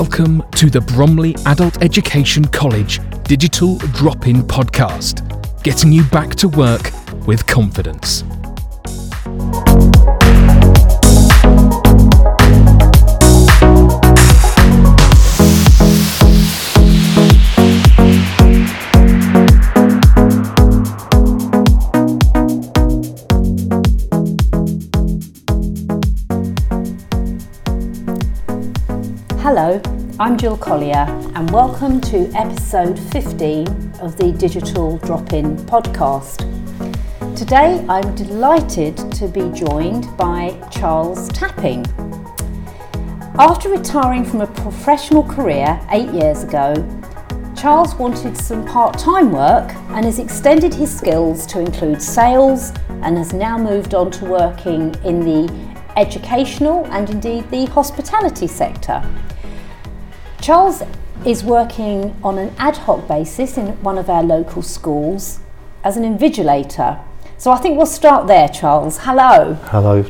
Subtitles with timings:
[0.00, 5.20] Welcome to the Bromley Adult Education College Digital Drop In Podcast,
[5.62, 6.90] getting you back to work
[7.26, 8.24] with confidence.
[30.20, 33.66] I'm Jill Collier, and welcome to episode 15
[34.02, 36.36] of the Digital Drop In podcast.
[37.34, 41.86] Today I'm delighted to be joined by Charles Tapping.
[43.38, 46.74] After retiring from a professional career eight years ago,
[47.56, 53.16] Charles wanted some part time work and has extended his skills to include sales and
[53.16, 55.50] has now moved on to working in the
[55.96, 59.02] educational and indeed the hospitality sector.
[60.50, 60.82] Charles
[61.24, 65.38] is working on an ad hoc basis in one of our local schools
[65.84, 67.00] as an invigilator.
[67.38, 68.98] So I think we'll start there, Charles.
[69.02, 69.54] Hello.
[69.66, 70.04] Hello.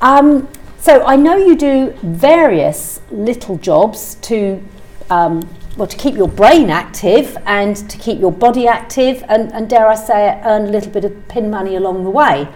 [0.00, 0.46] Um,
[0.78, 4.62] so I know you do various little jobs to
[5.10, 5.42] um,
[5.76, 9.88] well to keep your brain active and to keep your body active and, and dare
[9.88, 12.46] I say it, earn a little bit of pin money along the way.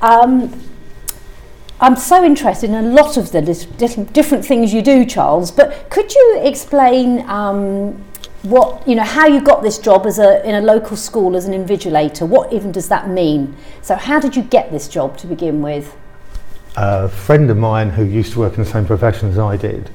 [0.00, 0.52] Um,
[1.82, 3.42] I'm so interested in a lot of the
[4.12, 5.50] different things you do, Charles.
[5.50, 7.94] But could you explain um,
[8.42, 11.46] what you know how you got this job as a in a local school as
[11.46, 12.26] an invigilator?
[12.26, 13.56] What even does that mean?
[13.82, 15.96] So, how did you get this job to begin with?
[16.76, 19.90] A friend of mine who used to work in the same profession as I did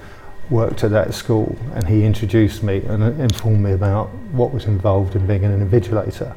[0.49, 5.15] worked at that school, and he introduced me and informed me about what was involved
[5.15, 6.35] in being an invigilator.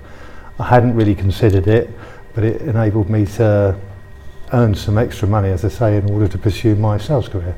[0.61, 1.91] I hadn't really considered it,
[2.35, 3.77] but it enabled me to
[4.53, 7.55] earn some extra money, as I say, in order to pursue my sales career.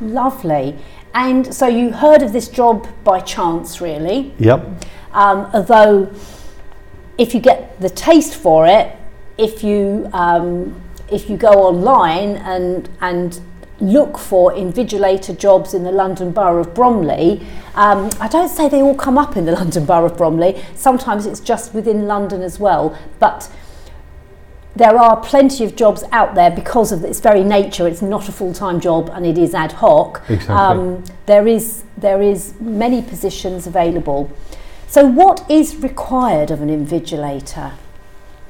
[0.00, 0.76] Lovely.
[1.14, 4.34] And so you heard of this job by chance, really?
[4.38, 4.84] Yep.
[5.12, 6.12] Um, although,
[7.16, 8.94] if you get the taste for it,
[9.38, 13.40] if you um, if you go online and and
[13.80, 17.46] look for invigilator jobs in the London Borough of Bromley.
[17.74, 20.62] Um, I don't say they all come up in the London Borough of Bromley.
[20.74, 22.98] Sometimes it's just within London as well.
[23.18, 23.50] But
[24.76, 27.88] there are plenty of jobs out there because of its very nature.
[27.88, 30.22] It's not a full-time job and it is ad hoc.
[30.28, 30.54] Exactly.
[30.54, 34.30] Um, there is there is many positions available.
[34.86, 37.72] So, what is required of an invigilator?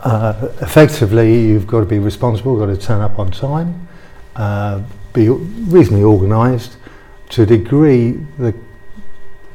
[0.00, 2.58] Uh, effectively, you've got to be responsible.
[2.58, 3.88] You've Got to turn up on time,
[4.34, 4.82] uh,
[5.12, 6.76] be reasonably organised.
[7.30, 8.54] To a degree, the,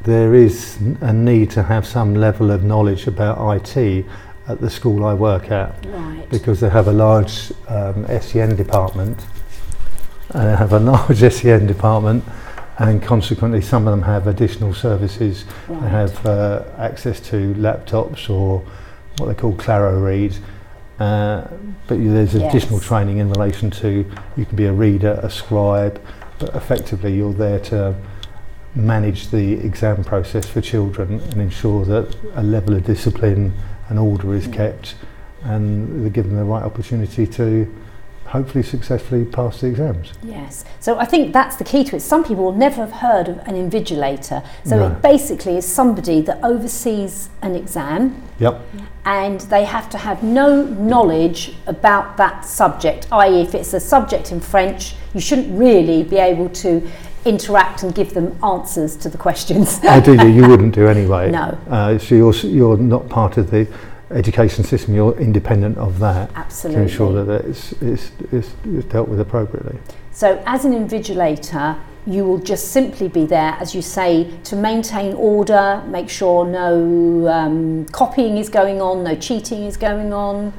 [0.02, 4.06] there is a need to have some level of knowledge about IT
[4.52, 6.28] at the school I work at right.
[6.30, 9.20] because they have a large um, SEN department.
[10.30, 12.24] And they have a large SEN department,
[12.80, 15.46] and consequently, some of them have additional services.
[15.68, 15.82] Right.
[15.82, 18.66] They have uh, access to laptops or
[19.18, 20.40] what they call Claro reads.
[21.00, 21.48] Uh,
[21.88, 22.50] but there's yes.
[22.50, 24.06] additional training in relation to
[24.38, 26.02] you can be a reader, a scribe,
[26.40, 27.96] but effectively you're there to
[28.76, 33.54] manage the exam process for children and ensure that a level of discipline
[33.92, 34.96] and order is kept
[35.44, 37.72] and they're given the right opportunity to
[38.26, 40.14] hopefully successfully pass the exams.
[40.24, 42.00] Yes, so I think that's the key to it.
[42.00, 44.48] Some people will never have heard of an invigilator.
[44.64, 44.88] So no.
[44.88, 48.24] it basically is somebody that oversees an exam.
[48.40, 48.62] Yep.
[49.04, 54.32] And they have to have no knowledge about that subject, i.e., if it's a subject
[54.32, 56.90] in French, you shouldn't really be able to
[57.26, 59.80] interact and give them answers to the questions.
[59.84, 61.32] Ideally, you wouldn't do anyway.
[61.32, 61.58] No.
[61.70, 63.68] Uh, so you're, you're not part of the
[64.12, 66.84] education system, you're independent of that Absolutely.
[66.84, 69.78] to ensure that it's, it's, it's, it's dealt with appropriately.
[70.12, 75.14] So, as an invigilator, you will just simply be there, as you say, to maintain
[75.14, 80.52] order, make sure no um, copying is going on, no cheating is going on.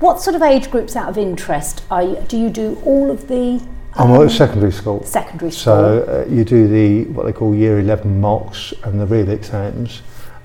[0.00, 3.28] What sort of age groups out of interest are you, do you do all of
[3.28, 3.62] the
[3.94, 5.04] I'm at secondary school.
[5.04, 5.62] Secondary school.
[5.62, 10.02] So uh, you do the what they call year 11 mocks and the real exams,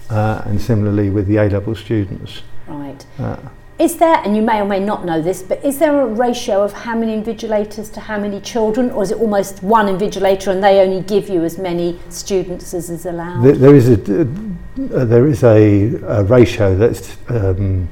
[0.09, 2.42] uh, and similarly with the A level students.
[2.68, 3.06] Right.
[3.19, 3.38] Uh,
[3.77, 6.63] is there, and you may or may not know this, but is there a ratio
[6.63, 10.63] of how many invigilators to how many children, or is it almost one invigilator and
[10.63, 13.44] they only give you as many students as is allowed?
[13.44, 17.89] there, there is a uh, there is a, a ratio that's um,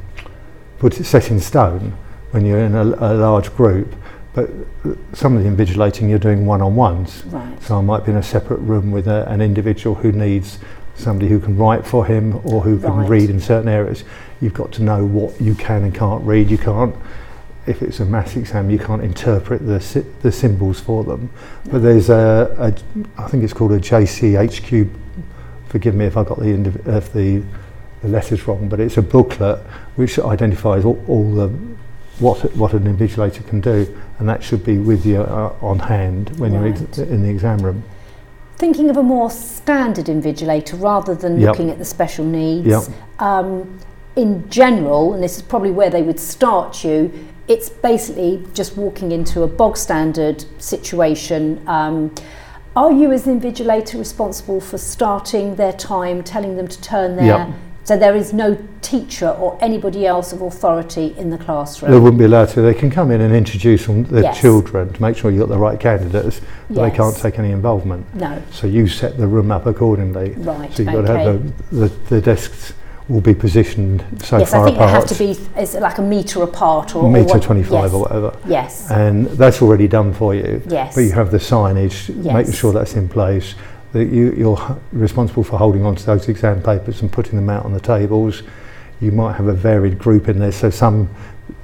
[0.79, 1.93] put set in stone
[2.31, 3.93] when you're in a, a large group
[4.33, 4.49] but
[5.13, 7.23] some of the invigilating you're doing one-on-ones.
[7.27, 7.63] Right.
[7.63, 10.59] So I might be in a separate room with a, an individual who needs
[10.95, 13.09] somebody who can write for him or who can right.
[13.09, 14.03] read in certain areas.
[14.41, 16.49] You've got to know what you can and can't read.
[16.49, 16.95] You can't
[17.65, 21.29] if it's a maths exam, you can't interpret the sy- the symbols for them.
[21.71, 24.89] But there's a, a, I think it's called a JCHQ.
[25.69, 27.43] Forgive me if I got the indiv- if the
[28.01, 29.59] the letters wrong, but it's a booklet
[29.95, 31.47] which identifies all, all the
[32.19, 33.87] what what an invigilator can do,
[34.23, 37.57] and that should be with you uh, on hand when you're ex- in the exam
[37.57, 37.83] room.
[38.55, 41.49] Thinking of a more standard invigilator rather than Yep.
[41.49, 42.65] looking at the special needs.
[42.65, 42.83] Yep.
[43.19, 43.77] Um,
[44.15, 47.11] in general, and this is probably where they would start you,
[47.49, 51.61] it's basically just walking into a bog standard situation.
[51.67, 52.15] Um,
[52.77, 57.25] are you, as an invigilator, responsible for starting their time, telling them to turn their
[57.25, 57.49] Yep.
[57.85, 61.91] So there is no teacher or anybody else of authority in the classroom.
[61.91, 62.61] They wouldn't be allowed to.
[62.61, 64.39] They can come in and introduce them, their Yes.
[64.39, 66.39] children to make sure you've got the right candidates,
[66.69, 68.05] but they can't take any involvement.
[68.15, 70.33] No, So you set the room up accordingly.
[70.37, 70.73] right.
[70.73, 71.07] So you've okay.
[71.07, 72.73] got to have the, the, the desks
[73.09, 75.37] will be positioned so yes, far I think they have to be
[75.79, 77.93] like a metre apart or metre 25 yes.
[77.93, 78.37] or whatever.
[78.47, 78.89] Yes.
[78.91, 80.61] And that's already done for you.
[80.67, 80.95] Yes.
[80.95, 83.55] But you have the signage, making sure that's in place.
[83.93, 87.63] That you, you're responsible for holding on to those exam papers and putting them out
[87.63, 88.43] on the tables.
[88.99, 91.09] You might have a varied group in there, so some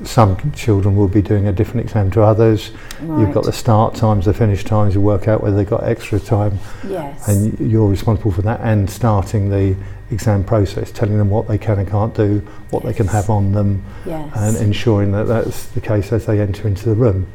[0.03, 2.71] some children will be doing a different exam to others.
[3.01, 4.93] You've got the start times, the finish times.
[4.93, 7.27] You work out whether they've got extra time, yes.
[7.27, 8.59] and you're responsible for that.
[8.61, 9.75] And starting the
[10.11, 12.39] exam process, telling them what they can and can't do,
[12.69, 14.31] what they can have on them, yes.
[14.35, 17.27] and ensuring that that's the case as they enter into the room.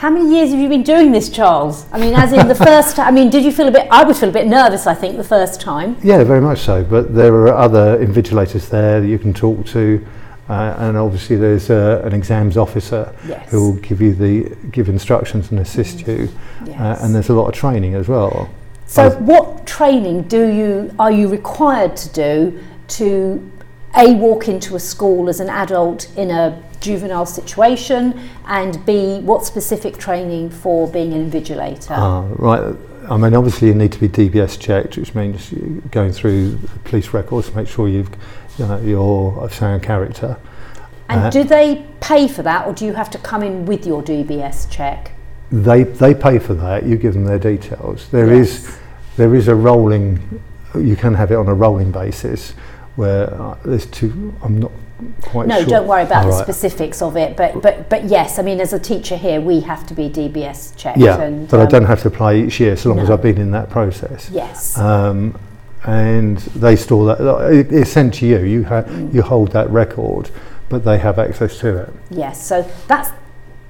[0.00, 1.84] How many years have you been doing this, Charles?
[1.92, 2.98] I mean, as in the first.
[2.98, 3.86] I mean, did you feel a bit?
[3.90, 4.86] I would feel a bit nervous.
[4.86, 5.94] I think the first time.
[6.02, 6.82] Yeah, very much so.
[6.82, 10.02] But there are other invigilators there that you can talk to,
[10.48, 13.50] uh, and obviously there's uh, an exams officer Yes.
[13.50, 16.30] who will give you the give instructions and assist you,
[16.64, 16.80] Yes.
[16.80, 18.48] uh, and there's a lot of training as well.
[18.86, 22.58] so, both- what training do you are you required to do
[22.88, 23.50] to
[23.98, 29.44] a walk into a school as an adult in a juvenile situation, and b what
[29.44, 31.90] specific training for being an invigilator?
[31.90, 32.76] Uh, right.
[33.08, 35.52] I mean, obviously you need to be DBS checked, which means
[35.90, 38.10] going through police records to make sure you've
[38.58, 40.36] you know, you're of sound character.
[41.08, 43.86] and uh, do they pay for that, or do you have to come in with
[43.86, 45.12] your DBS check?
[45.50, 46.84] They they pay for that.
[46.84, 48.08] You give them their details.
[48.10, 48.78] There is Yes.
[49.16, 50.40] there is a rolling.
[50.74, 52.52] You can have it on a rolling basis,
[52.96, 54.34] where uh, there's two.
[54.42, 54.72] I'm not
[55.22, 55.66] quite No, sure.
[55.66, 56.44] don't worry about All the right.
[56.44, 59.86] specifics of it, but but but yes, I mean, as a teacher here, we have
[59.86, 60.98] to be DBS checked.
[60.98, 63.10] Yeah, and, but I um, don't have to apply each year, so long as.
[63.10, 64.30] I've been in that process.
[64.30, 65.38] Yes, Um,
[65.84, 67.20] and they store that.
[67.52, 68.38] it- It's sent to you.
[68.40, 69.12] You ha- Mm.
[69.14, 70.30] you hold that record,
[70.68, 71.88] but they have access to it.
[72.10, 72.44] yes.
[72.46, 73.10] So that's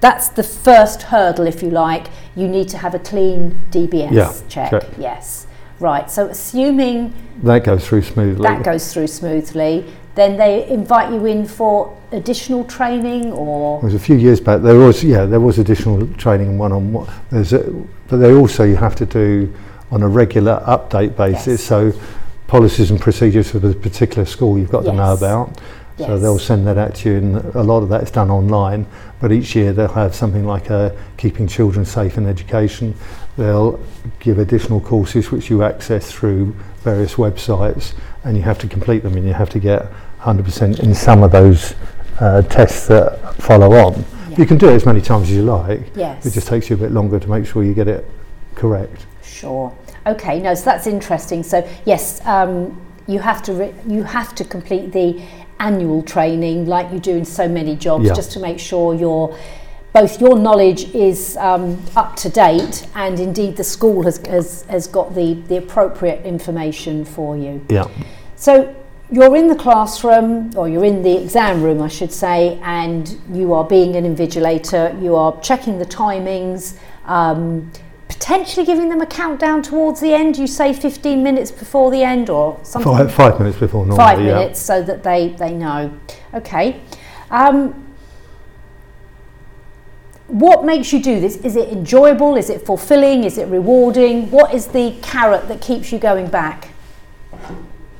[0.01, 2.07] that's the first hurdle, if you like.
[2.35, 4.71] You need to have a clean DBS Yeah, check.
[4.71, 4.85] check.
[4.99, 5.47] Yes,
[5.81, 6.11] right.
[6.11, 7.13] So assuming
[7.43, 8.43] That goes through smoothly.
[8.43, 9.85] that goes through smoothly,
[10.15, 14.61] then they invite you in for additional training, or It was a few years back.
[14.63, 17.09] There was yeah, there was additional training one on one.
[17.31, 17.61] There's a,
[18.09, 19.53] but they also you have to do
[19.91, 21.47] on a regular update basis.
[21.47, 21.63] Yes.
[21.63, 21.93] So
[22.47, 25.19] policies and procedures for the particular school you've got to know Yes.
[25.19, 25.61] about.
[25.99, 28.87] So they'll send that out to you, and a lot of that is done online.
[29.21, 32.95] But each year they'll have something like a keeping children safe in education.
[33.45, 33.81] They'll
[34.19, 39.17] give additional courses which you access through various websites, and you have to complete them,
[39.17, 39.91] and you have to get
[40.21, 41.75] 100% in some of those
[42.21, 44.05] uh, tests that follow on.
[44.29, 44.37] Yeah.
[44.41, 45.81] You can do it as many times as you like.
[45.97, 48.05] yes, It just takes you a bit longer to make sure you get it
[48.57, 49.07] correct.
[49.23, 49.75] Sure.
[50.07, 50.39] Okay.
[50.39, 50.53] No.
[50.55, 51.43] So that's interesting.
[51.43, 55.23] So yes, um, you have to re- you have to complete the
[55.61, 58.13] annual training like you do in so many jobs, Yeah.
[58.13, 59.35] just to make sure your
[59.93, 64.87] both your knowledge is um, up to date, and indeed the school has, has has
[64.87, 67.65] got the the appropriate information for you.
[67.69, 67.89] Yeah.
[68.37, 68.75] So
[69.11, 73.53] you're in the classroom, or you're in the exam room, I should say, and you
[73.53, 75.01] are being an invigilator.
[75.03, 77.73] You are checking the timings, um,
[78.09, 80.39] potentially giving them a countdown towards the end.
[80.39, 82.93] You say 15 minutes before the end, or something.
[82.93, 83.97] Five, five minutes before normal.
[83.97, 84.35] Five yeah.
[84.35, 85.93] minutes, so that they they know.
[86.33, 86.81] Okay.
[87.33, 87.90] Um,
[90.31, 91.37] what makes you do this?
[91.39, 92.37] Is it enjoyable?
[92.37, 93.25] Is it fulfilling?
[93.25, 94.31] Is it rewarding?
[94.31, 96.71] What is the carrot that keeps you going back?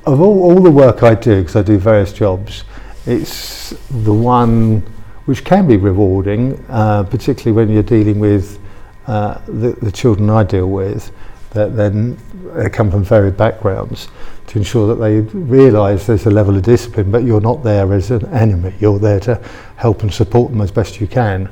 [0.05, 2.63] Of all, all the work I do, because I do various jobs,
[3.05, 4.81] it's the one
[5.25, 8.59] which can be rewarding, uh, particularly when you're dealing with
[9.07, 11.11] uh, the, the children I deal with,
[11.51, 12.17] that then
[12.55, 14.07] they come from varied backgrounds,
[14.47, 18.09] to ensure that they realise there's a level of discipline, but you're not there as
[18.09, 19.35] an enemy, you're there to
[19.75, 21.49] help and support them as best you can.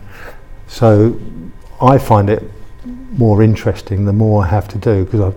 [0.70, 1.20] So
[1.82, 2.44] I find it
[2.86, 5.34] more interesting the more I have to do, because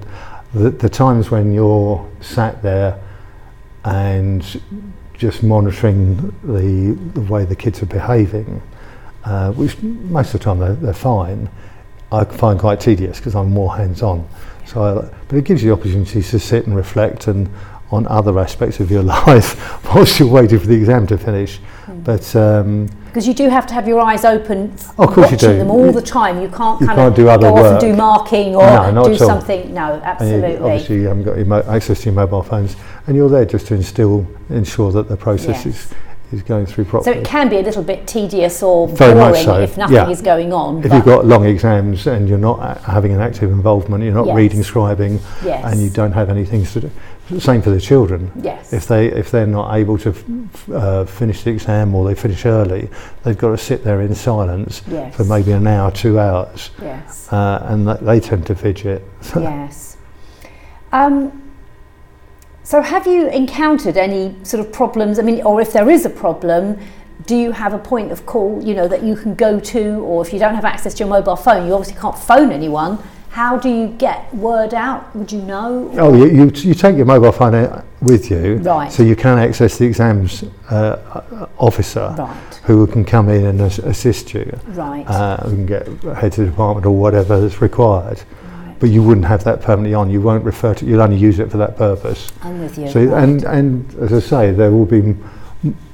[0.55, 3.03] the, the times when you're sat there
[3.85, 4.63] and
[5.15, 8.63] just monitoring the, the way the kids are behaving,
[9.25, 11.49] uh, which most of the time they're, they're fine,
[12.13, 14.29] I find quite tedious because I'm more hands-on.
[14.67, 17.49] So, I, but it gives you opportunities to sit and reflect and
[17.91, 21.59] on other aspects of your life whilst you're waiting for the exam to finish.
[21.87, 22.05] Mm.
[22.05, 25.51] But um, because you do have to have your eyes open, oh, of course watching
[25.51, 25.59] you do.
[25.59, 26.41] them all the time.
[26.41, 27.65] You can't you kind can't of do other go work.
[27.65, 29.75] off and do marking or no, do something.
[29.75, 30.53] No, absolutely.
[30.53, 32.75] You, obviously, you haven't got your mo- access to your mobile phones,
[33.07, 35.67] and you're there just to instill, ensure that the process yes.
[35.67, 35.95] is
[36.33, 37.15] is going through properly.
[37.15, 39.61] So it can be a little bit tedious or Very boring so.
[39.61, 40.09] if nothing yeah.
[40.09, 40.83] is going on.
[40.83, 44.27] If you've got long exams and you're not uh, having an active involvement, you're not
[44.27, 44.37] yes.
[44.37, 45.63] reading, scribing, yes.
[45.67, 46.91] and you don't have anything to do.
[47.39, 48.31] Same for the children.
[48.43, 48.73] Yes.
[48.73, 52.45] If they if they're not able to f- uh, finish the exam or they finish
[52.45, 52.91] early,
[53.23, 55.17] they've got to sit there in silence yes.
[55.17, 56.71] for maybe an hour, two hours.
[56.81, 57.33] Yes.
[57.33, 59.03] Uh, and th- they tend to fidget.
[59.37, 59.97] yes.
[60.93, 61.43] Um,
[62.65, 65.19] so, have you encountered any sort of problems?
[65.19, 66.79] I mean, or if there is a problem,
[67.27, 70.25] do you have a point of call, you know, that you can go to, or
[70.25, 72.99] if you don't have access to your mobile phone, you obviously can't phone anyone.
[73.33, 75.17] How do you get word out?
[75.17, 75.91] Would you know?
[75.95, 78.93] Oh, you, you, you take your mobile phone with you, right.
[78.93, 82.61] so you can access the exams uh, officer, right.
[82.65, 85.07] who can come in and assist you, right?
[85.09, 88.23] Uh, can get head to the department or whatever that's required
[88.81, 90.11] but you wouldn't have that permanently on.
[90.11, 90.85] You won't refer to.
[90.85, 92.33] You'll only use it for that purpose.
[92.43, 92.91] I'm with you.
[92.91, 93.23] So right.
[93.23, 95.15] and and as I say, there will be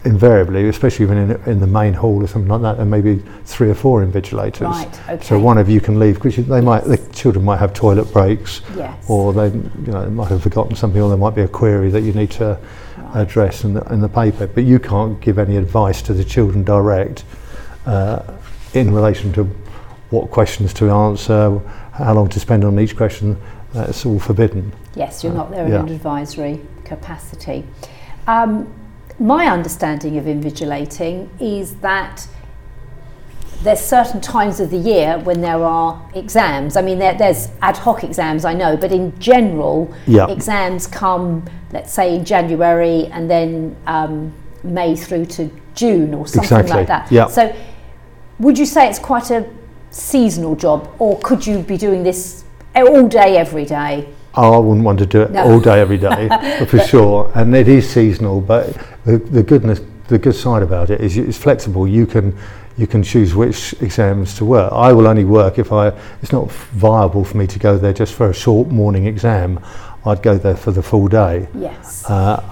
[0.05, 3.23] invariably, especially even in, in the main hall or something like that, there may be
[3.45, 4.63] three or four invigilators.
[4.63, 5.01] Right.
[5.11, 5.25] Okay.
[5.25, 8.63] So one of you can leave because they might the children might have toilet breaks,
[8.77, 9.05] yes.
[9.09, 12.03] or they you know might have forgotten something, or there might be a query that
[12.03, 12.59] you need to
[12.97, 13.23] right.
[13.23, 14.47] address in the, in the paper.
[14.47, 17.25] But you can't give any advice to the children direct
[17.87, 18.23] uh,
[18.75, 19.45] in relation to
[20.11, 21.61] what questions to answer
[21.99, 23.37] how long to spend on each question,
[23.73, 24.73] that's all forbidden.
[24.95, 27.65] Yes, you're not there in an advisory capacity.
[28.27, 28.73] Um,
[29.19, 32.27] my understanding of invigilating is that
[33.63, 36.77] there's certain times of the year when there are exams.
[36.77, 40.29] I mean, there, there's ad hoc exams, I know, but in general, yeah.
[40.29, 44.33] exams come, let's say, in January and then um,
[44.63, 46.77] May through to June or something exactly.
[46.77, 47.11] like that.
[47.11, 47.27] Yeah.
[47.27, 47.55] So,
[48.39, 49.49] would you say it's quite a
[49.91, 52.45] seasonal job, or could you be doing this
[52.77, 54.09] all day, every day?
[54.41, 55.43] Oh, I wouldn't want to do it no.
[55.43, 56.29] all day, every day,
[56.69, 57.33] for sure.
[57.35, 58.73] And it is seasonal, but
[59.05, 61.89] the, the goodness, the good side about it is it's flexible.
[61.89, 62.39] You can
[62.77, 64.73] you can choose which exams to work.
[64.73, 65.89] I will only work if I.
[66.23, 69.59] It's not viable for me to go there just for a short morning exam.
[70.07, 71.49] I'd go there for the full day.
[71.57, 72.03] Yes.
[72.03, 72.45] Because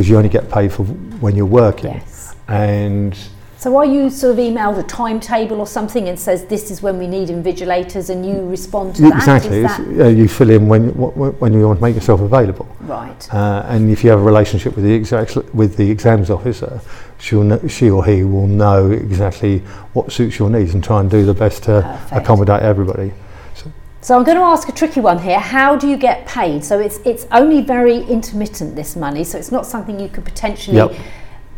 [0.00, 1.92] uh, you only get paid for when you're working.
[1.92, 2.34] Yes.
[2.48, 3.16] And
[3.64, 6.98] so are you sort of emailed a timetable or something and says this is when
[6.98, 9.62] we need invigilators and you respond to exactly.
[9.62, 9.80] that?
[9.80, 10.02] Exactly.
[10.02, 12.68] Uh, you fill in when when you want to make yourself available.
[12.80, 13.32] Right.
[13.32, 16.78] Uh, and if you have a relationship with the exa- with the exams officer,
[17.18, 19.60] she'll she or he will know exactly
[19.94, 22.20] what suits your needs and try and do the best to Perfect.
[22.20, 23.14] accommodate everybody.
[23.54, 23.72] So.
[24.02, 25.40] so I'm going to ask a tricky one here.
[25.40, 26.66] How do you get paid?
[26.66, 30.76] So it's it's only very intermittent this money, so it's not something you could potentially
[30.76, 30.92] yep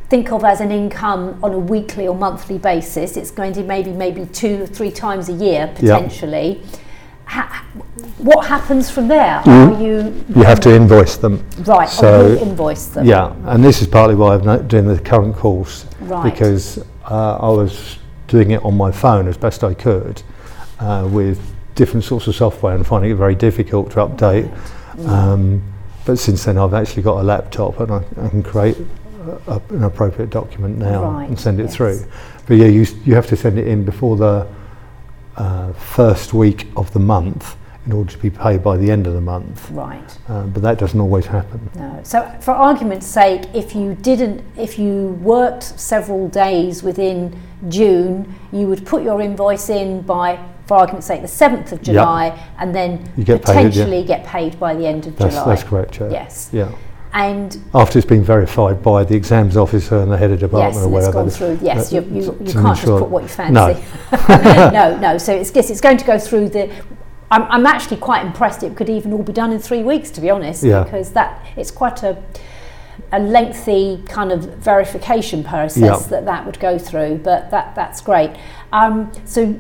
[0.09, 3.17] think of as an income on a weekly or monthly basis.
[3.17, 6.61] It's going to maybe maybe two or three times a year potentially.
[6.61, 6.81] Yep.
[7.27, 7.67] Ha-
[8.19, 9.43] what happens from there?
[9.45, 9.83] Mm.
[9.83, 11.45] you you have to invoice them.
[11.59, 11.89] Right.
[11.89, 13.05] So invoice them.
[13.05, 16.31] Yeah, and this is partly why I'm doing the current course right.
[16.31, 17.99] because uh, I was
[18.29, 20.23] doing it on my phone as best I could
[20.79, 21.41] uh, with
[21.75, 24.51] different sorts of software and finding it very difficult to update.
[24.97, 25.09] Right.
[25.09, 25.63] Um,
[26.05, 28.77] but since then, I've actually got a laptop and I, I can create
[29.29, 31.75] a, an appropriate document now right, and send it yes.
[31.75, 32.05] through.
[32.47, 34.47] But yeah, you, you have to send it in before the
[35.37, 37.57] uh, first week of the month
[37.87, 39.71] in order to be paid by the end of the month.
[39.71, 40.19] Right.
[40.29, 41.71] Uh, but that doesn't always happen.
[41.77, 42.01] No.
[42.03, 48.67] So, for argument's sake, if you didn't, if you worked several days within June, you
[48.67, 52.39] would put your invoice in by, for argument's sake, the seventh of July, yep.
[52.59, 55.55] and then you get potentially paid, get paid by the end of that's, July.
[55.55, 56.01] That's correct.
[56.01, 56.11] Yeah.
[56.11, 56.51] Yes.
[56.53, 56.73] Yeah.
[57.17, 60.85] And after it's been verified by the exams officer and the head of department yes,
[60.85, 60.99] or.
[60.99, 61.67] It's gone through.
[61.67, 63.83] Yes, uh, you, you, you can't just put what you fancy.
[64.29, 65.17] No, no, no.
[65.17, 66.71] So it's yes, it's going to go through the.
[67.31, 68.63] I'm, I'm actually quite impressed.
[68.63, 70.85] It could even all be done in three weeks, to be honest, yeah.
[70.85, 72.23] because that it's quite a
[73.13, 76.09] a lengthy kind of verification process yeah.
[76.11, 77.17] that that would go through.
[77.25, 78.37] But that that's great.
[78.75, 79.59] Um, so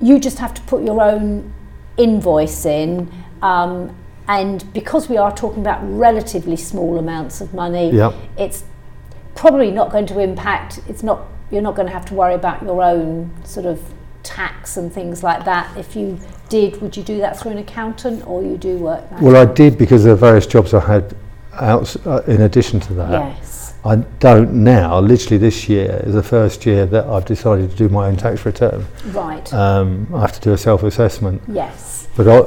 [0.00, 1.52] you just have to put your own
[1.96, 3.10] invoice in.
[3.42, 3.96] Um,
[4.28, 8.14] and because we are talking about relatively small amounts of money, yep.
[8.38, 8.64] it's
[9.34, 10.80] probably not going to impact.
[10.88, 13.80] It's not you're not going to have to worry about your own sort of
[14.22, 15.76] tax and things like that.
[15.76, 19.04] If you did, would you do that through an accountant or you do work?
[19.20, 21.14] Well, I did because of are various jobs I had
[21.54, 23.10] out uh, in addition to that.
[23.10, 23.53] Yes.
[23.84, 24.98] I don't now.
[24.98, 28.46] Literally, this year is the first year that I've decided to do my own tax
[28.46, 28.86] return.
[29.08, 29.52] Right.
[29.52, 31.42] Um, I have to do a self-assessment.
[31.48, 32.08] yes.
[32.16, 32.38] But I,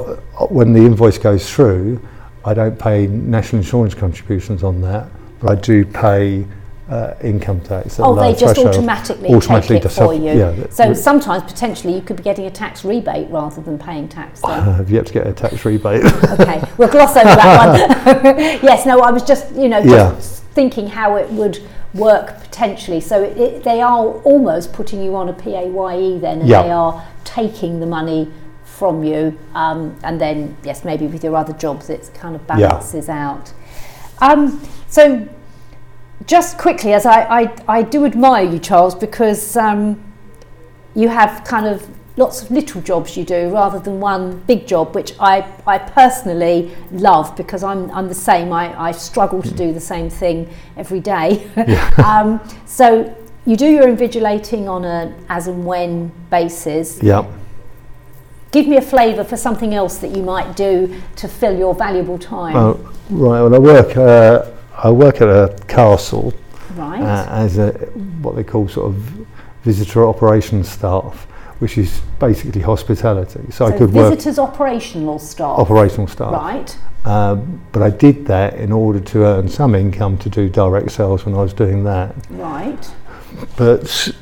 [0.44, 2.00] when the invoice goes through,
[2.44, 5.08] I don't pay national insurance contributions on that,
[5.40, 6.46] but I do pay
[6.88, 8.00] uh, income tax.
[8.00, 10.32] Oh, they just automatically, Automatically take it for you.
[10.32, 14.40] yeah, so sometimes potentially you could be getting a tax rebate rather than paying tax.
[14.40, 14.62] Then.
[14.76, 16.04] Have yet to get a tax rebate.
[16.40, 18.36] okay, we'll gloss over that one.
[18.62, 20.37] yes, no, I was just you know just Yeah.
[20.54, 21.60] Thinking how it would
[21.94, 23.00] work potentially.
[23.00, 26.62] So it, it, they are almost putting you on a PAYE then, and Yeah.
[26.62, 28.30] they are taking the money
[28.64, 32.56] from you, um, and then yes, maybe with your other jobs, it kind of Yeah.
[32.68, 33.52] balances out.
[34.20, 35.26] Um, so
[36.26, 40.00] just quickly, as I, I, I do admire you, Charles, because um,
[40.94, 41.88] you have kind of
[42.18, 46.76] lots of little jobs you do rather than one big job, which I, I personally
[46.90, 48.52] love because I'm, I'm the same.
[48.52, 51.48] I, I struggle to do the same thing every day.
[52.04, 57.02] um, so you do your invigilating on a as and when basis.
[57.02, 57.24] yeah.
[58.50, 62.18] Give me a flavour for something else that you might do to fill your valuable
[62.18, 62.54] time.
[63.10, 63.42] Right.
[63.42, 63.96] Well, I work.
[63.96, 64.50] Uh,
[64.82, 66.32] I work at a castle
[66.74, 67.02] right.
[67.02, 67.72] uh, as a
[68.22, 68.96] what they call sort of
[69.64, 71.26] visitor operations staff,
[71.58, 73.50] which is basically hospitality.
[73.50, 75.58] So, I so could work visitors operational staff.
[75.58, 76.32] operational staff.
[76.32, 76.78] Right.
[77.04, 81.24] Um, but I did that in order to earn some income to do direct sales
[81.24, 82.14] when I was doing that.
[82.30, 82.90] Right.
[83.56, 84.12] But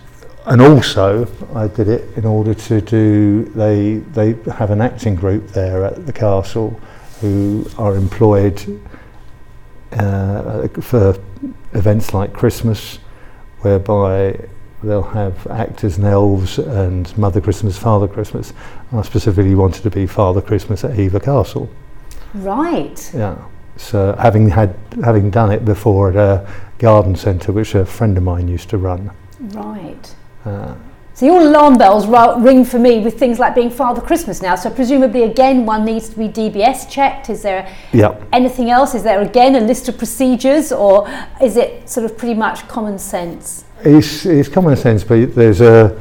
[0.46, 3.44] and also I did it in order to do.
[3.54, 6.80] They they have an acting group there at the castle
[7.20, 8.80] who are employed
[9.92, 11.18] uh, for
[11.72, 12.98] events like Christmas,
[13.60, 14.38] whereby
[14.82, 18.52] they'll have actors and elves and Mother Christmas, Father Christmas.
[18.92, 21.68] I specifically wanted to be Father Christmas at Hever Castle.
[22.34, 23.10] Right.
[23.14, 23.36] Yeah.
[23.76, 28.22] So having had having done it before at a garden centre, which a friend of
[28.24, 29.10] mine used to run.
[29.40, 30.14] Right.
[30.44, 30.74] Uh,
[31.14, 34.54] So your alarm bells ro- ring for me with things like being Father Christmas now.
[34.54, 37.30] So presumably again one needs to be DBS checked.
[37.30, 38.14] Is there yeah.
[38.32, 38.94] anything else?
[38.94, 41.08] Is there again a list of procedures or
[41.40, 43.65] is it sort of pretty much common sense?
[43.80, 46.00] It's, it's common sense, but there's a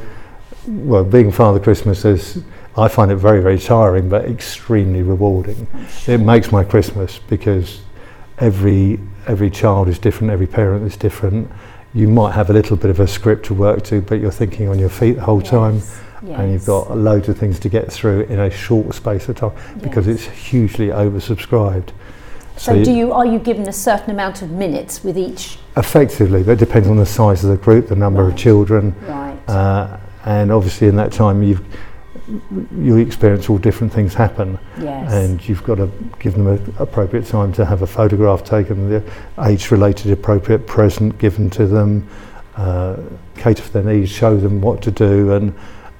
[0.66, 2.42] well, being Father Christmas is.
[2.78, 5.66] I find it very, very tiring, but extremely rewarding.
[6.06, 7.80] It makes my Christmas because
[8.38, 11.50] every every child is different, every parent is different.
[11.94, 14.68] You might have a little bit of a script to work to, but you're thinking
[14.68, 17.90] on your feet the whole time, Yes, and you've got loads of things to get
[17.90, 20.16] through in a short space of time because Yes.
[20.16, 21.90] it's hugely oversubscribed.
[22.56, 25.58] So you- do you are you given a certain amount of minutes with each?
[25.78, 29.36] effectively, that depends on the size of the group, the number of children, Right.
[29.46, 31.60] uh, and obviously in that time you've
[32.80, 35.12] you experience all different things happen yes.
[35.12, 35.88] and you've got to
[36.18, 39.00] give them a appropriate time to have a photograph taken the
[39.44, 42.04] age related appropriate present given to them
[42.56, 42.96] uh,
[43.36, 45.54] cater for their needs show them what to do and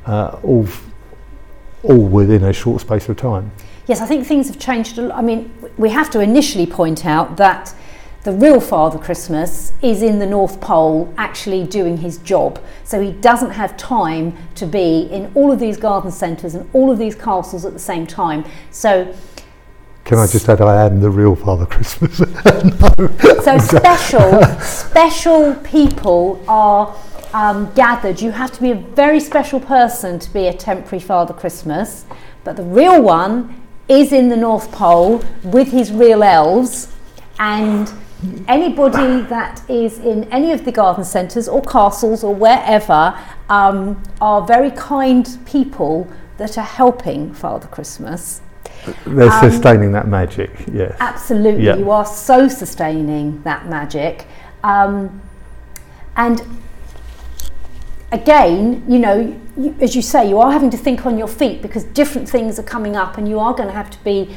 [0.07, 0.67] uh, all
[1.85, 3.53] all within a short space of time
[3.87, 4.99] Yes, I think things have changed.
[4.99, 5.19] a lot.
[5.19, 7.75] I mean, we have to initially point out that
[8.27, 12.61] the real Father Christmas is in the North Pole actually doing his job.
[12.83, 16.91] So he doesn't have time to be in all of these garden centres and all
[16.91, 18.45] of these castles at the same time.
[18.73, 19.15] So,
[20.05, 22.17] can I just add I am the real Father Christmas
[23.45, 26.97] so special, special people are
[27.33, 28.21] um, gathered.
[28.21, 32.07] You have to be a very special person to be a temporary Father Christmas.
[32.43, 36.93] But the real one is in the North Pole with his real elves
[37.39, 37.93] and
[38.49, 43.17] anybody that is in any of the garden centres or castles or wherever
[43.49, 48.41] um, are very kind people that are helping Father Christmas.
[49.07, 51.77] they're Um, sustaining that magic yes Absolutely, Yeah.
[51.77, 54.27] you are so sustaining that magic.
[54.65, 55.21] Um,
[56.17, 56.43] and
[58.13, 61.63] again, you know, you, as you say, you are having to think on your feet
[61.63, 64.35] because different things are coming up and you are going to have to be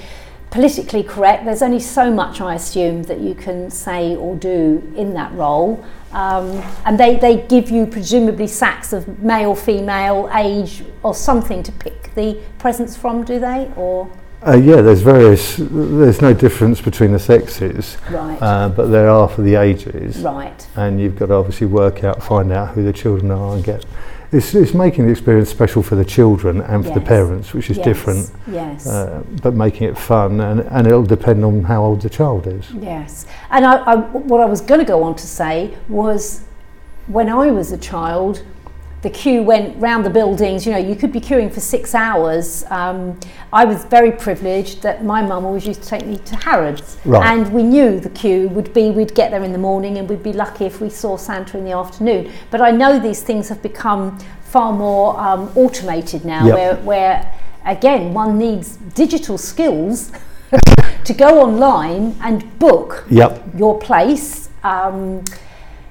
[0.49, 1.45] politically correct.
[1.45, 5.86] There's only so much, I assume, that you can say or do in that role.
[6.12, 11.71] Um, and they, they give you presumably sacks of male, female, age, or something to
[11.71, 13.71] pick the presents from, do they?
[13.75, 14.10] Or
[14.45, 15.58] Uh, yeah, there's various.
[15.58, 20.65] There's no difference between the sexes, right, uh, but there are for the ages, right.
[20.78, 23.86] and you've got to obviously work out, find out who the children are, and get.
[24.32, 27.78] It's, it's making the experience special for the children and for the parents, which is
[27.78, 28.86] yes, different, Yes.
[28.86, 32.69] uh, but making it fun, and, and it'll depend on how old the child is.
[32.71, 36.43] Yes, and I, I, what I was going to go on to say was
[37.08, 38.43] when I was a child,
[39.01, 40.65] the queue went round the buildings.
[40.65, 42.65] You know, you could be queuing for six hours.
[42.69, 43.17] Um,
[43.53, 47.25] I was very privileged that my mum always used to take me to Harrods, Right.
[47.31, 48.91] and we knew the queue would be.
[48.91, 51.63] We'd get there in the morning, and we'd be lucky if we saw Santa in
[51.65, 52.29] the afternoon.
[52.51, 56.55] But I know these things have become far more um, automated now, Yep.
[56.55, 57.33] where where
[57.65, 60.12] again one needs digital skills
[61.05, 63.43] to go online and book Yep.
[63.57, 64.49] your place.
[64.63, 65.23] Um,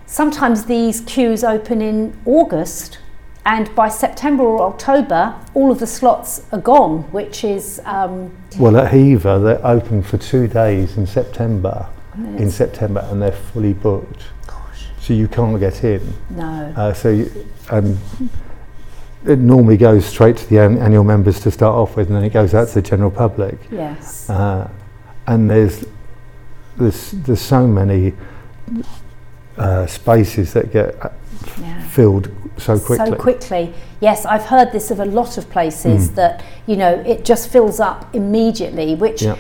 [0.09, 2.99] sometimes these queues open in August,
[3.47, 8.77] and by September or October, all of the slots are gone, which is um, Well,
[8.77, 11.87] at Hever, they're open for two days in September.
[12.37, 16.03] In September, and they're fully booked, gosh, so you can't get in.
[16.31, 16.73] no.
[16.77, 17.31] Uh, so, you,
[17.71, 17.97] and
[19.25, 22.25] it normally goes straight to the an- annual members to start off with, and then
[22.25, 23.57] it goes out to the general public.
[23.71, 24.29] yes.
[24.29, 24.69] Uh,
[25.29, 25.85] and there's
[26.77, 28.15] there's there's so many
[29.59, 31.11] uh, spaces that get uh,
[31.61, 31.83] yeah.
[31.89, 33.07] filled so quickly.
[33.07, 33.75] So quickly.
[34.01, 36.15] Yes, I've heard this of a lot of places Mm.
[36.17, 39.37] that, you know, it just fills up immediately, which Yeah.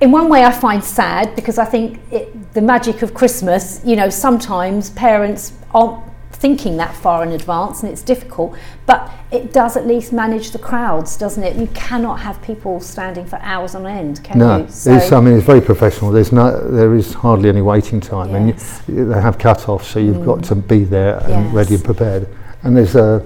[0.00, 3.96] in one way I find sad because I think it, the magic of Christmas, you
[3.96, 6.02] know, sometimes parents aren't
[6.36, 10.58] thinking that far in advance and it's difficult, but it does at least manage the
[10.58, 11.56] crowds, doesn't it?
[11.56, 14.64] You cannot have people standing for hours on end, can No, you?
[14.64, 16.10] it's, I mean it's very professional.
[16.12, 18.48] There's no, there is hardly any waiting time, and
[18.86, 20.48] you, they have cut-offs, so you've got Mm.
[20.48, 21.54] to be there and Yes.
[21.54, 22.28] ready and prepared.
[22.62, 23.22] And there's a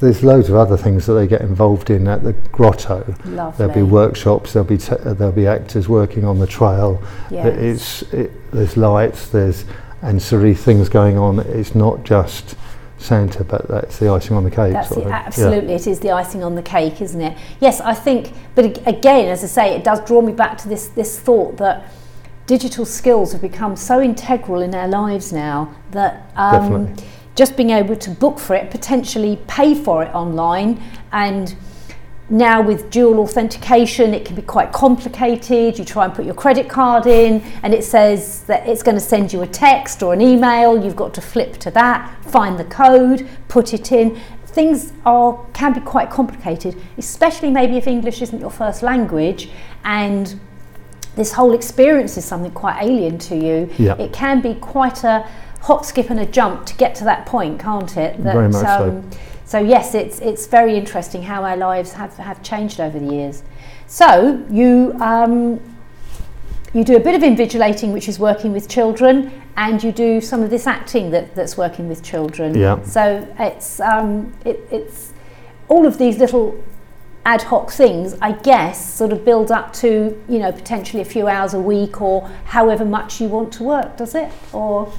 [0.00, 3.04] there's loads of other things that they get involved in at the grotto.
[3.24, 3.56] Lovely.
[3.56, 4.52] There'll be workshops.
[4.52, 7.00] There'll be t- uh, there'll be actors working on the trail.
[7.30, 7.46] Yes.
[7.56, 9.28] It's it, there's lights.
[9.28, 9.64] There's
[10.02, 11.38] ancillary things going on.
[11.40, 12.56] It's not just
[12.98, 14.72] Santa, but that's the icing on the cake.
[14.72, 15.12] That's sort it, of thing.
[15.12, 15.26] Yeah.
[15.26, 17.36] absolutely, it is the icing on the cake, isn't it?
[17.60, 20.88] Yes, I think, but again, as I say, it does draw me back to this
[20.88, 21.92] this thought that
[22.46, 26.94] digital skills have become so integral in our lives now that um,
[27.34, 31.54] just being able to book for it, potentially pay for it online, and
[32.32, 35.78] now with dual authentication, it can be quite complicated.
[35.78, 39.00] You try and put your credit card in, and it says that it's going to
[39.00, 40.82] send you a text or an email.
[40.82, 44.18] You've got to flip to that, find the code, put it in.
[44.46, 49.50] Things are can be quite complicated, especially maybe if English isn't your first language,
[49.84, 50.38] and
[51.16, 53.70] this whole experience is something quite alien to you.
[53.76, 53.96] Yeah.
[53.98, 55.28] It can be quite a
[55.60, 58.16] hop, skip, and a jump to get to that point, can't it?
[58.16, 59.04] um, Very much so.
[59.52, 63.42] So yes, it's it's very interesting how our lives have, have changed over the years.
[63.86, 65.60] So you um,
[66.72, 70.42] you do a bit of invigilating, which is working with children, and you do some
[70.42, 72.56] of this acting that, that's working with children.
[72.56, 72.82] Yeah.
[72.82, 75.12] So it's um, it, it's
[75.68, 76.58] all of these little
[77.26, 81.28] ad hoc things, I guess, sort of build up to you know potentially a few
[81.28, 83.98] hours a week or however much you want to work.
[83.98, 84.90] Does it or?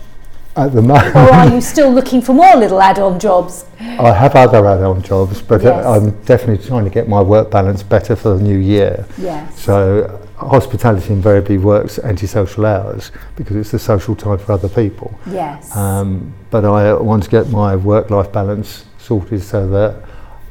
[0.55, 3.65] At the moment, Or are you still looking for more little add-on jobs?
[3.79, 5.83] I have other add-on jobs, but Yes.
[5.83, 9.05] uh, I'm definitely trying to get my work balance better for the new year.
[9.17, 9.59] Yes.
[9.59, 15.17] So hospitality invariably works antisocial hours because it's the social time for other people.
[15.25, 15.75] Yes.
[15.75, 19.95] Um, but I want to get my work-life balance sorted so that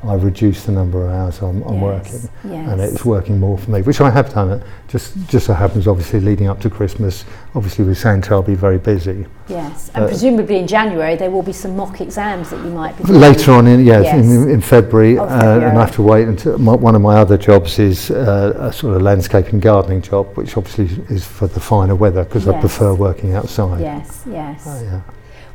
[0.05, 3.71] I reduce the number of hours I'm, I'm Yes, working, and it's working more for
[3.71, 4.51] me, which I have done.
[4.51, 7.25] It just just so happens, obviously, leading up to Christmas.
[7.55, 9.27] Obviously, with Santa, I'll be very busy.
[9.49, 9.91] yes.
[9.95, 13.05] And uh, presumably in January there will be some mock exams that you might be.
[13.05, 14.27] Later on in yes, Yes.
[14.27, 17.17] In, in February, Oh, Uh, and I have to wait until my, one of my
[17.19, 21.61] other jobs is uh, a sort of landscaping gardening job, which obviously is for the
[21.61, 23.81] finer weather because I prefer working outside.
[23.81, 24.65] Yes, yes.
[24.67, 25.01] Oh, yeah.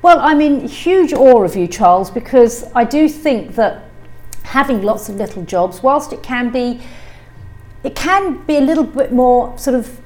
[0.03, 3.87] Well, I'm in huge awe of you, Charles, because I do think that
[4.47, 6.81] having lots of little jobs, whilst it can be,
[7.83, 9.99] it can be a little bit more sort of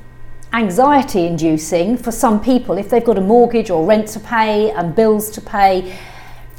[0.53, 4.95] anxiety inducing for some people if they've got a mortgage or rent to pay and
[4.95, 5.97] bills to pay.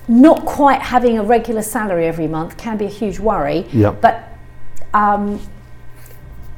[0.09, 3.67] Not quite having a regular salary every month can be a huge worry.
[3.73, 4.01] Yep.
[4.01, 4.29] But
[4.95, 5.41] um,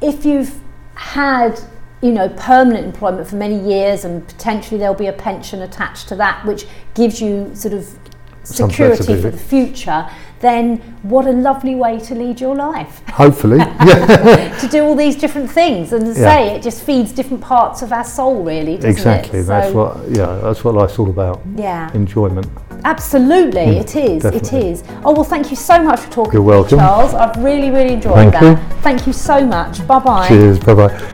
[0.00, 0.60] if you've
[0.94, 1.60] had
[2.02, 6.16] you know permanent employment for many years and potentially there'll be a pension attached to
[6.16, 7.88] that which gives you sort of
[8.42, 10.08] security for the future
[10.44, 15.16] then what a lovely way to lead your life Hopefully, yeah, to do all these
[15.16, 16.28] different things and to Yeah.
[16.30, 19.38] say it just feeds different parts of our soul really doesn't exactly.
[19.40, 21.40] it That's So, what yeah, that's what life's all about.
[21.57, 22.46] yeah Enjoyment.
[22.85, 24.59] absolutely Mm, it is definitely.
[24.59, 26.78] it is oh well thank you so much for talking You're to me, welcome.
[26.78, 28.57] charles i've really really enjoyed Thank that you.
[28.83, 30.59] thank you so much bye bye Cheers.
[30.61, 31.12] Bye bye.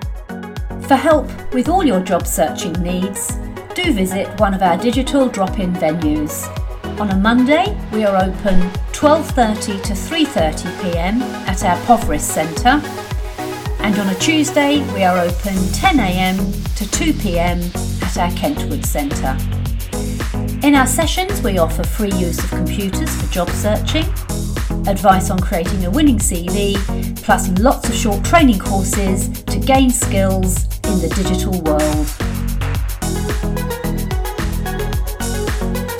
[0.88, 3.38] For help with all your job searching needs,
[3.76, 6.34] do visit one of our digital drop-in venues.
[7.00, 8.60] On a Monday, we are open
[8.92, 11.22] 12:30 to 3:30 p.m.
[11.48, 12.78] at our Poverest Centre,
[13.78, 16.36] and on a Tuesday, we are open 10 a.m.
[16.76, 17.58] to 2 p.m.
[18.02, 19.34] at our Kentwood Centre.
[20.62, 24.04] In our sessions, we offer free use of computers for job searching,
[24.86, 26.76] advice on creating a winning CV,
[27.24, 32.29] plus lots of short training courses to gain skills in the digital world.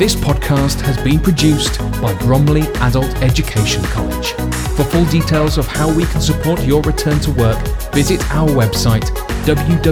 [0.00, 4.32] This podcast has been produced by Bromley Adult Education College.
[4.74, 7.58] For full details of how we can support your return to work,
[7.92, 9.04] visit our website
[9.44, 9.90] www.baec.ac.uk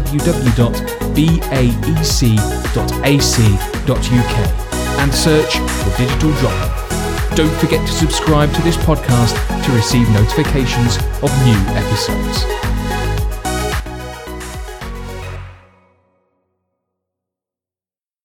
[4.99, 7.37] and search for Digital Drop.
[7.37, 12.68] Don't forget to subscribe to this podcast to receive notifications of new episodes.